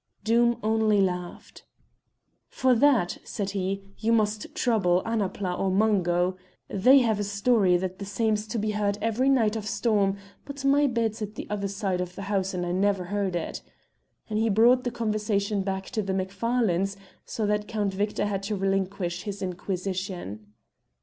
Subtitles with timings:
[0.23, 1.63] Doom only laughed.
[2.49, 6.37] "For that," said he, "you must trouble Annapla or Mungo.
[6.69, 10.65] They have a story that the same's to be heard every night of storm, but
[10.65, 13.61] my bed's at the other side of the house and I never heard it;"
[14.27, 18.55] and he brought the conversation back to the Macfarlanes, so that Count Victor had to
[18.55, 20.47] relinquish his inquisition.